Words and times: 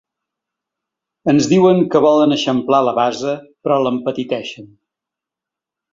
Ens 1.33 1.49
diuen 1.51 1.83
que 1.95 2.01
volen 2.07 2.35
eixamplar 2.37 2.81
la 2.87 2.97
base 3.01 3.35
però 3.67 3.81
l’empetiteixen. 3.85 4.75